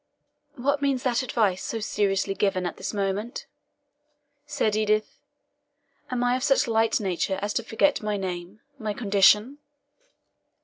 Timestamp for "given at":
2.33-2.77